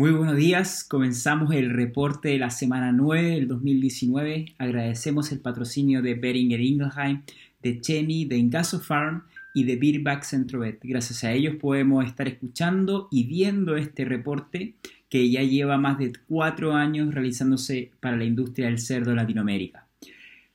Muy 0.00 0.12
buenos 0.12 0.36
días, 0.36 0.82
comenzamos 0.82 1.52
el 1.52 1.68
reporte 1.68 2.30
de 2.30 2.38
la 2.38 2.48
semana 2.48 2.90
9 2.90 3.32
del 3.32 3.48
2019. 3.48 4.54
Agradecemos 4.56 5.30
el 5.30 5.40
patrocinio 5.40 6.00
de 6.00 6.14
Beringer 6.14 6.58
Ingelheim, 6.58 7.20
de 7.62 7.82
Chemi, 7.82 8.24
de 8.24 8.38
Ingaso 8.38 8.80
Farm 8.80 9.24
y 9.52 9.64
de 9.64 9.76
Beerback 9.76 10.22
Centrovet. 10.22 10.80
Gracias 10.82 11.22
a 11.22 11.32
ellos 11.32 11.56
podemos 11.56 12.06
estar 12.06 12.26
escuchando 12.28 13.08
y 13.10 13.24
viendo 13.24 13.76
este 13.76 14.06
reporte 14.06 14.74
que 15.10 15.30
ya 15.30 15.42
lleva 15.42 15.76
más 15.76 15.98
de 15.98 16.14
cuatro 16.26 16.72
años 16.72 17.12
realizándose 17.14 17.90
para 18.00 18.16
la 18.16 18.24
industria 18.24 18.68
del 18.68 18.78
cerdo 18.78 19.14
Latinoamérica. 19.14 19.89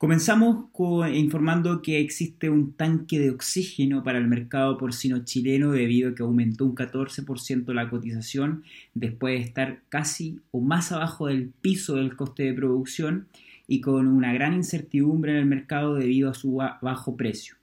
Comenzamos 0.00 0.70
informando 1.12 1.82
que 1.82 2.00
existe 2.00 2.48
un 2.48 2.72
tanque 2.72 3.18
de 3.18 3.28
oxígeno 3.28 4.02
para 4.02 4.16
el 4.16 4.28
mercado 4.28 4.78
porcino 4.78 5.26
chileno 5.26 5.72
debido 5.72 6.08
a 6.08 6.14
que 6.14 6.22
aumentó 6.22 6.64
un 6.64 6.74
14% 6.74 7.74
la 7.74 7.90
cotización 7.90 8.64
después 8.94 9.38
de 9.38 9.44
estar 9.44 9.82
casi 9.90 10.40
o 10.52 10.62
más 10.62 10.90
abajo 10.90 11.26
del 11.26 11.50
piso 11.50 11.96
del 11.96 12.16
coste 12.16 12.44
de 12.44 12.54
producción 12.54 13.28
y 13.68 13.82
con 13.82 14.06
una 14.06 14.32
gran 14.32 14.54
incertidumbre 14.54 15.32
en 15.32 15.36
el 15.36 15.44
mercado 15.44 15.96
debido 15.96 16.30
a 16.30 16.34
su 16.34 16.54
bajo 16.54 17.18
precio. 17.18 17.56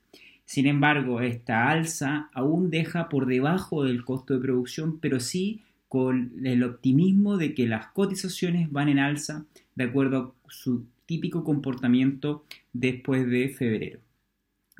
Sin 0.44 0.68
embargo, 0.68 1.20
esta 1.20 1.68
alza 1.68 2.30
aún 2.32 2.70
deja 2.70 3.08
por 3.08 3.26
debajo 3.26 3.82
del 3.82 4.04
costo 4.04 4.34
de 4.34 4.40
producción, 4.40 5.00
pero 5.00 5.18
sí 5.18 5.62
con 5.88 6.30
el 6.44 6.62
optimismo 6.62 7.36
de 7.36 7.52
que 7.52 7.66
las 7.66 7.88
cotizaciones 7.88 8.70
van 8.70 8.88
en 8.90 9.00
alza 9.00 9.44
de 9.74 9.82
acuerdo 9.82 10.36
a 10.46 10.52
su 10.52 10.84
típico 11.08 11.42
comportamiento 11.42 12.44
después 12.74 13.26
de 13.26 13.48
febrero. 13.48 14.00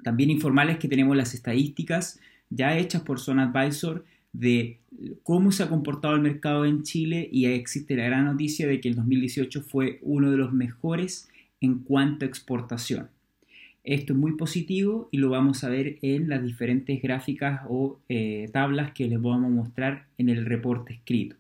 También 0.05 0.31
informarles 0.31 0.77
que 0.77 0.87
tenemos 0.87 1.17
las 1.17 1.33
estadísticas 1.33 2.21
ya 2.51 2.77
hechas 2.77 3.03
por 3.03 3.19
Zone 3.19 3.43
Advisor 3.43 4.05
de 4.33 4.79
cómo 5.23 5.51
se 5.51 5.63
ha 5.63 5.71
comportado 5.71 6.15
el 6.15 6.21
mercado 6.21 6.67
en 6.67 6.83
Chile 6.83 7.29
y 7.33 7.47
existe 7.47 7.97
la 7.97 8.05
gran 8.05 8.27
noticia 8.27 8.67
de 8.67 8.79
que 8.79 8.91
el 8.91 8.95
2018 8.95 9.63
fue 9.63 9.99
uno 10.03 10.31
de 10.31 10.37
los 10.37 10.53
mejores 10.53 11.31
en 11.63 11.79
cuanto 11.79 12.25
a 12.25 12.29
exportación. 12.29 13.09
Esto 13.83 14.13
es 14.13 14.19
muy 14.19 14.37
positivo 14.37 15.09
y 15.11 15.17
lo 15.17 15.31
vamos 15.31 15.65
a 15.65 15.71
ver 15.71 15.99
en 16.03 16.29
las 16.29 16.45
diferentes 16.45 17.01
gráficas 17.01 17.63
o 17.71 18.01
eh, 18.11 18.51
tablas 18.53 18.93
que 18.93 19.09
les 19.09 19.21
vamos 19.21 19.47
a 19.47 19.55
mostrar 19.55 20.07
en 20.19 20.29
el 20.29 20.45
reporte 20.45 20.93
escrito. 20.93 21.37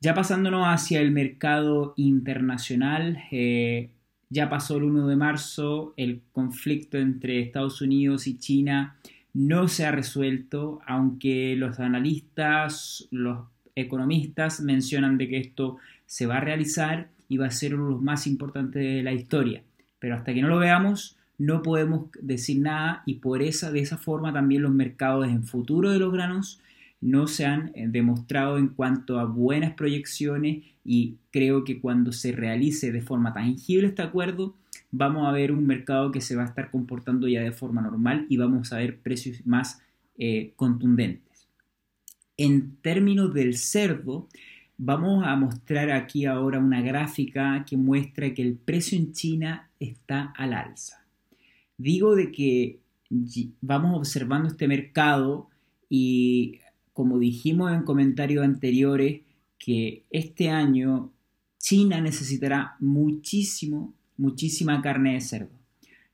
Ya 0.00 0.14
pasándonos 0.14 0.64
hacia 0.66 1.00
el 1.00 1.10
mercado 1.10 1.94
internacional, 1.96 3.18
eh, 3.32 3.90
ya 4.30 4.48
pasó 4.48 4.76
el 4.76 4.84
1 4.84 5.08
de 5.08 5.16
marzo, 5.16 5.94
el 5.96 6.20
conflicto 6.32 6.98
entre 6.98 7.40
Estados 7.40 7.80
Unidos 7.80 8.26
y 8.26 8.38
China 8.38 8.96
no 9.34 9.68
se 9.68 9.86
ha 9.86 9.92
resuelto, 9.92 10.80
aunque 10.86 11.54
los 11.56 11.78
analistas, 11.80 13.06
los 13.10 13.46
economistas 13.74 14.60
mencionan 14.60 15.18
de 15.18 15.28
que 15.28 15.38
esto 15.38 15.76
se 16.06 16.26
va 16.26 16.38
a 16.38 16.40
realizar 16.40 17.08
y 17.28 17.36
va 17.36 17.46
a 17.46 17.50
ser 17.50 17.74
uno 17.74 17.84
de 17.84 17.90
los 17.92 18.02
más 18.02 18.26
importantes 18.26 18.82
de 18.82 19.02
la 19.02 19.12
historia. 19.12 19.62
Pero 19.98 20.14
hasta 20.14 20.34
que 20.34 20.42
no 20.42 20.48
lo 20.48 20.58
veamos, 20.58 21.16
no 21.38 21.62
podemos 21.62 22.06
decir 22.20 22.58
nada 22.58 23.02
y 23.06 23.14
por 23.14 23.42
esa, 23.42 23.70
de 23.70 23.80
esa 23.80 23.96
forma 23.96 24.32
también 24.32 24.62
los 24.62 24.72
mercados 24.72 25.28
en 25.28 25.44
futuro 25.44 25.90
de 25.90 25.98
los 25.98 26.12
granos 26.12 26.60
no 27.00 27.26
se 27.26 27.46
han 27.46 27.70
eh, 27.74 27.86
demostrado 27.88 28.58
en 28.58 28.68
cuanto 28.68 29.18
a 29.18 29.24
buenas 29.24 29.74
proyecciones 29.74 30.64
y 30.84 31.16
creo 31.30 31.64
que 31.64 31.80
cuando 31.80 32.12
se 32.12 32.32
realice 32.32 32.92
de 32.92 33.02
forma 33.02 33.32
tangible 33.32 33.88
este 33.88 34.02
acuerdo, 34.02 34.54
vamos 34.90 35.28
a 35.28 35.32
ver 35.32 35.52
un 35.52 35.66
mercado 35.66 36.10
que 36.10 36.20
se 36.20 36.34
va 36.34 36.42
a 36.42 36.46
estar 36.46 36.70
comportando 36.70 37.28
ya 37.28 37.42
de 37.42 37.52
forma 37.52 37.82
normal 37.82 38.26
y 38.28 38.36
vamos 38.36 38.72
a 38.72 38.78
ver 38.78 38.98
precios 38.98 39.46
más 39.46 39.80
eh, 40.16 40.52
contundentes. 40.56 41.46
En 42.36 42.76
términos 42.76 43.34
del 43.34 43.56
cerdo, 43.56 44.28
vamos 44.76 45.24
a 45.26 45.34
mostrar 45.36 45.90
aquí 45.90 46.24
ahora 46.24 46.58
una 46.58 46.80
gráfica 46.80 47.64
que 47.68 47.76
muestra 47.76 48.32
que 48.32 48.42
el 48.42 48.54
precio 48.56 48.96
en 48.98 49.12
China 49.12 49.70
está 49.78 50.32
al 50.36 50.52
alza. 50.52 51.04
Digo 51.76 52.14
de 52.16 52.32
que 52.32 52.80
vamos 53.60 53.96
observando 53.96 54.48
este 54.48 54.68
mercado 54.68 55.48
y 55.88 56.60
como 56.98 57.20
dijimos 57.20 57.72
en 57.72 57.84
comentarios 57.84 58.44
anteriores, 58.44 59.20
que 59.56 60.02
este 60.10 60.50
año 60.50 61.12
China 61.56 62.00
necesitará 62.00 62.74
muchísimo, 62.80 63.94
muchísima 64.16 64.82
carne 64.82 65.12
de 65.12 65.20
cerdo. 65.20 65.54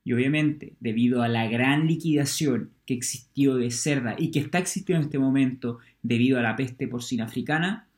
Y 0.04 0.12
obviamente, 0.12 0.74
debido 0.80 1.22
a 1.22 1.28
la 1.28 1.48
gran 1.48 1.86
liquidación 1.86 2.68
que 2.84 2.92
existió 2.92 3.56
de 3.56 3.70
cerda 3.70 4.14
y 4.18 4.30
que 4.30 4.40
está 4.40 4.58
existiendo 4.58 5.00
en 5.00 5.06
este 5.06 5.18
momento 5.18 5.78
debido 6.02 6.38
a 6.38 6.42
la 6.42 6.54
peste 6.54 6.86
porcina 6.86 7.24
africana, 7.24 7.88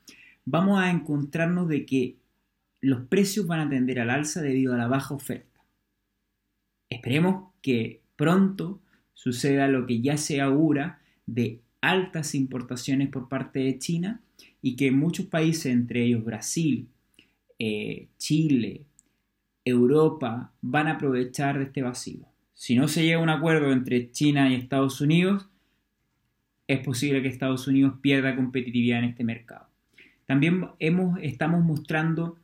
vamos 0.45 0.79
a 0.79 0.89
encontrarnos 0.89 1.67
de 1.67 1.85
que 1.85 2.15
los 2.79 3.01
precios 3.07 3.47
van 3.47 3.59
a 3.59 3.69
tender 3.69 3.99
al 3.99 4.11
alza 4.11 4.41
debido 4.41 4.73
a 4.73 4.77
la 4.77 4.87
baja 4.87 5.13
oferta. 5.13 5.59
Esperemos 6.89 7.51
que 7.61 7.99
pronto 8.15 8.79
suceda 9.13 9.67
lo 9.67 9.85
que 9.85 9.99
ya 9.99 10.15
se 10.15 10.39
augura 10.39 11.01
de 11.25 11.66
altas 11.81 12.35
importaciones 12.35 13.09
por 13.09 13.29
parte 13.29 13.59
de 13.59 13.77
China 13.79 14.21
y 14.61 14.75
que 14.75 14.91
muchos 14.91 15.27
países, 15.27 15.67
entre 15.67 16.03
ellos 16.03 16.23
Brasil, 16.23 16.87
eh, 17.59 18.07
Chile, 18.17 18.81
Europa, 19.63 20.51
van 20.61 20.87
a 20.87 20.93
aprovechar 20.93 21.57
de 21.57 21.65
este 21.65 21.81
vacío. 21.81 22.25
Si 22.53 22.75
no 22.75 22.87
se 22.87 23.03
llega 23.03 23.19
a 23.19 23.23
un 23.23 23.29
acuerdo 23.29 23.71
entre 23.71 24.11
China 24.11 24.49
y 24.49 24.55
Estados 24.55 24.99
Unidos, 25.01 25.47
es 26.67 26.79
posible 26.79 27.21
que 27.21 27.27
Estados 27.27 27.67
Unidos 27.67 27.93
pierda 28.01 28.35
competitividad 28.35 28.99
en 28.99 29.05
este 29.05 29.23
mercado. 29.23 29.67
También 30.25 30.67
hemos, 30.79 31.19
estamos 31.21 31.63
mostrando 31.63 32.37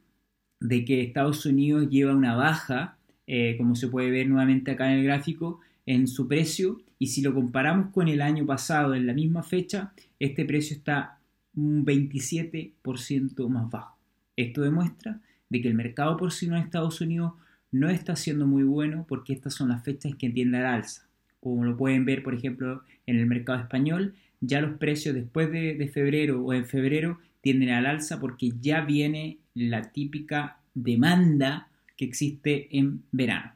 de 0.60 0.86
que 0.86 1.02
Estados 1.02 1.46
Unidos 1.46 1.90
lleva 1.90 2.16
una 2.16 2.36
baja, 2.36 2.98
eh, 3.28 3.56
como 3.58 3.76
se 3.76 3.90
puede 3.90 4.10
ver 4.12 4.30
nuevamente 4.30 4.72
acá 4.72 4.92
en 4.92 5.00
el 5.00 5.04
gráfico, 5.04 5.60
en 5.86 6.08
su 6.08 6.28
precio 6.28 6.82
y 7.00 7.08
si 7.08 7.22
lo 7.22 7.34
comparamos 7.34 7.92
con 7.92 8.08
el 8.08 8.22
año 8.22 8.46
pasado 8.46 8.96
en 8.96 9.06
la 9.06 9.14
misma 9.14 9.44
fecha, 9.44 9.94
este 10.20 10.46
precio 10.46 10.76
está 10.78 11.20
un 11.56 11.86
27% 11.86 13.48
más 13.50 13.70
bajo. 13.70 13.98
Esto 14.36 14.62
demuestra 14.62 15.20
de 15.50 15.62
que 15.62 15.68
el 15.68 15.76
mercado 15.76 16.18
porcino 16.18 16.56
en 16.56 16.64
Estados 16.64 17.02
Unidos 17.02 17.34
no 17.72 17.90
está 17.90 18.16
siendo 18.16 18.48
muy 18.48 18.64
bueno 18.64 19.06
porque 19.08 19.34
estas 19.34 19.54
son 19.54 19.70
las 19.70 19.84
fechas 19.84 20.16
que 20.16 20.30
tienden 20.30 20.62
al 20.62 20.76
alza. 20.76 21.08
Como 21.40 21.66
lo 21.66 21.76
pueden 21.76 22.06
ver, 22.06 22.24
por 22.24 22.34
ejemplo, 22.34 22.84
en 23.06 23.18
el 23.18 23.26
mercado 23.26 23.60
español, 23.60 24.16
ya 24.40 24.62
los 24.62 24.78
precios 24.78 25.14
después 25.14 25.52
de, 25.52 25.76
de 25.76 25.88
febrero 25.88 26.42
o 26.42 26.54
en 26.54 26.66
febrero 26.66 27.20
tienden 27.42 27.70
al 27.70 27.86
alza 27.86 28.20
porque 28.20 28.52
ya 28.62 28.82
viene 28.82 29.40
la 29.54 29.92
típica 29.92 30.60
demanda 30.74 31.68
que 31.98 32.06
existe 32.06 32.70
en 32.78 33.04
verano. 33.12 33.54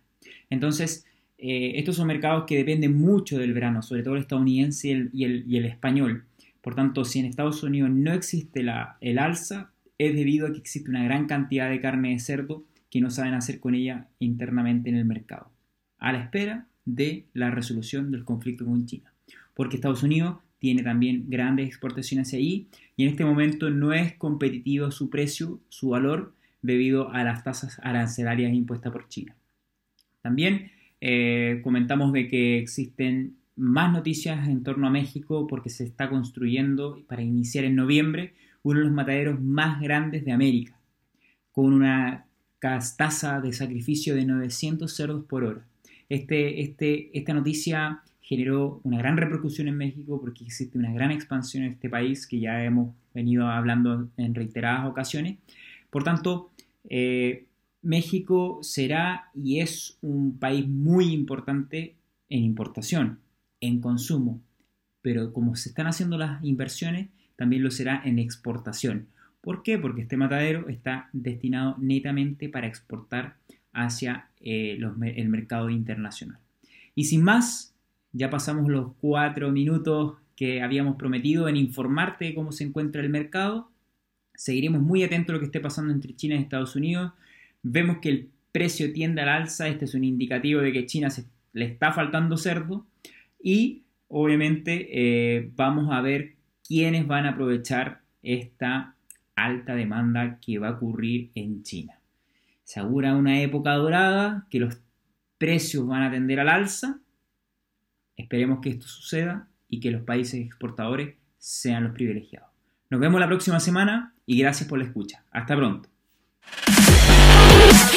Entonces, 0.50 1.06
eh, 1.38 1.74
estos 1.76 1.96
son 1.96 2.08
mercados 2.08 2.46
que 2.46 2.58
dependen 2.58 2.98
mucho 2.98 3.38
del 3.38 3.54
verano, 3.54 3.82
sobre 3.82 4.04
todo 4.04 4.16
el 4.16 4.22
estadounidense 4.22 5.10
y 5.14 5.24
el, 5.24 5.66
español. 5.66 6.26
Por 6.62 6.76
tanto, 6.76 7.06
si 7.06 7.20
en 7.20 7.26
Estados 7.26 7.62
Unidos 7.64 7.92
no 7.92 8.12
existe 8.12 8.62
el 9.02 9.20
alza, 9.20 9.72
es 9.98 10.16
debido 10.16 10.48
a 10.48 10.52
que 10.52 10.60
existe 10.60 10.90
una 10.90 11.04
gran 11.04 11.28
cantidad 11.28 11.70
de 11.70 11.80
carne 11.80 12.10
de 12.10 12.20
cerdo 12.20 12.64
que 12.90 13.02
no 13.02 13.10
saben 13.10 13.34
hacer 13.34 13.60
con 13.60 13.76
ella 13.76 14.08
internamente 14.20 14.90
en 14.90 14.96
el 14.96 15.06
mercado, 15.06 15.52
a 16.00 16.12
la 16.12 16.22
espera 16.22 16.68
de 16.86 17.26
la 17.34 17.52
resolución 17.52 18.12
del 18.12 18.24
conflicto 18.24 18.66
con 18.66 18.86
China. 18.86 19.14
Porque 19.54 19.76
Estados 19.76 20.04
Unidos 20.04 20.38
tiene 20.60 20.84
también 20.84 21.26
grandes 21.30 21.68
exportaciones 21.68 22.34
ahí 22.34 22.68
y 22.96 23.04
en 23.04 23.10
este 23.10 23.26
momento 23.26 23.70
no 23.70 23.94
es 23.94 24.16
competitivo 24.16 24.92
su 24.92 25.10
precio, 25.10 25.60
su 25.70 25.90
valor, 25.90 26.34
debido 26.62 27.12
a 27.12 27.24
las 27.24 27.44
tasas 27.44 27.80
arancelarias 27.84 28.54
impuestas 28.54 28.92
por 28.92 29.08
China. 29.08 29.36
También 30.22 30.72
eh, 31.02 31.62
comentamos 31.64 32.12
de 32.14 32.28
que 32.28 32.60
existen 32.60 33.38
más 33.56 33.92
noticias 33.92 34.48
en 34.48 34.64
torno 34.64 34.88
a 34.88 34.92
México 34.92 35.48
porque 35.48 35.70
se 35.70 35.84
está 35.84 36.10
construyendo 36.10 37.04
para 37.08 37.24
iniciar 37.24 37.66
en 37.66 37.76
noviembre 37.76 38.34
uno 38.64 38.80
de 38.80 38.86
los 38.86 38.94
mataderos 38.94 39.42
más 39.42 39.82
grandes 39.82 40.26
de 40.26 40.32
América, 40.32 40.80
con 41.52 41.74
una 41.74 42.26
tasa 42.60 43.40
de 43.40 43.54
sacrificio 43.54 44.16
de 44.16 44.26
900 44.26 44.94
cerdos 44.94 45.26
por 45.26 45.44
hora. 45.44 45.66
Este, 46.10 46.62
este, 46.62 47.18
esta 47.18 47.34
noticia 47.34 48.02
generó 48.22 48.82
una 48.84 48.98
gran 48.98 49.18
repercusión 49.18 49.68
en 49.68 49.78
México 49.78 50.20
porque 50.20 50.44
existe 50.44 50.78
una 50.78 50.92
gran 50.92 51.12
expansión 51.12 51.64
en 51.64 51.74
este 51.74 51.90
país 51.90 52.28
que 52.28 52.40
ya 52.40 52.64
hemos 52.64 52.94
venido 53.14 53.48
hablando 53.48 54.10
en 54.18 54.36
reiteradas 54.36 54.90
ocasiones. 54.90 55.38
Por 55.90 56.04
tanto, 56.04 56.52
eh, 56.90 57.46
México 57.88 58.60
será 58.64 59.32
y 59.34 59.62
es 59.62 59.98
un 60.02 60.38
país 60.38 60.68
muy 60.68 61.14
importante 61.14 61.96
en 62.30 62.44
importación, 62.44 63.20
en 63.62 63.80
consumo, 63.80 64.42
pero 65.02 65.32
como 65.32 65.56
se 65.56 65.70
están 65.70 65.88
haciendo 65.88 66.18
las 66.18 66.44
inversiones, 66.44 67.08
también 67.38 67.64
lo 67.64 67.72
será 67.72 68.02
en 68.04 68.20
exportación. 68.20 69.08
¿Por 69.40 69.64
qué? 69.64 69.78
Porque 69.78 70.02
este 70.02 70.18
matadero 70.18 70.68
está 70.68 71.10
destinado 71.14 71.78
netamente 71.80 72.50
para 72.50 72.68
exportar 72.68 73.38
hacia 73.72 74.28
eh, 74.42 74.78
el 75.16 75.30
mercado 75.30 75.70
internacional. 75.70 76.40
Y 76.94 77.06
sin 77.06 77.24
más, 77.24 77.74
ya 78.12 78.30
pasamos 78.30 78.70
los 78.70 78.96
cuatro 79.00 79.50
minutos 79.50 80.18
que 80.36 80.62
habíamos 80.62 80.98
prometido 80.98 81.48
en 81.48 81.56
informarte 81.56 82.26
de 82.26 82.36
cómo 82.36 82.52
se 82.52 82.66
encuentra 82.66 83.02
el 83.02 83.10
mercado. 83.10 83.72
Seguiremos 84.36 84.82
muy 84.82 85.04
atentos 85.04 85.30
a 85.30 85.34
lo 85.36 85.40
que 85.40 85.46
esté 85.46 85.62
pasando 85.62 85.94
entre 85.94 86.18
China 86.18 86.36
y 86.36 86.40
Estados 86.40 86.76
Unidos. 86.76 87.14
Vemos 87.70 87.98
que 88.02 88.10
el 88.10 88.30
precio 88.52 88.92
tiende 88.94 89.22
al 89.22 89.30
alza. 89.30 89.68
Este 89.68 89.86
es 89.86 89.94
un 89.94 90.04
indicativo 90.04 90.62
de 90.62 90.72
que 90.72 90.86
China 90.86 91.10
le 91.54 91.66
está 91.66 91.92
faltando 91.92 92.38
cerdo. 92.38 92.88
Y 93.42 93.84
obviamente 94.08 94.88
eh, 94.92 95.52
vamos 95.56 95.92
a 95.92 96.02
ver 96.02 96.36
quiénes 96.66 97.06
van 97.08 97.26
a 97.26 97.32
aprovechar 97.32 98.02
esta 98.24 98.96
alta 99.36 99.76
demanda 99.76 100.40
que 100.40 100.60
va 100.60 100.70
a 100.70 100.72
ocurrir 100.72 101.32
en 101.36 101.64
China. 101.64 102.00
Se 102.64 102.80
augura 102.80 103.16
una 103.16 103.42
época 103.42 103.74
dorada, 103.74 104.48
que 104.50 104.60
los 104.60 104.78
precios 105.38 105.86
van 105.88 106.04
a 106.04 106.12
tender 106.12 106.40
al 106.40 106.50
alza. 106.50 107.00
Esperemos 108.16 108.60
que 108.62 108.70
esto 108.70 108.88
suceda 108.88 109.48
y 109.70 109.80
que 109.80 109.92
los 109.92 110.02
países 110.02 110.44
exportadores 110.44 111.16
sean 111.38 111.84
los 111.84 111.94
privilegiados. 111.94 112.50
Nos 112.90 113.00
vemos 113.00 113.20
la 113.20 113.28
próxima 113.28 113.60
semana 113.60 114.16
y 114.26 114.40
gracias 114.40 114.68
por 114.68 114.80
la 114.80 114.86
escucha. 114.86 115.24
Hasta 115.32 115.56
pronto. 115.56 115.90
Thank 117.60 117.94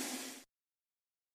you. 0.00 0.05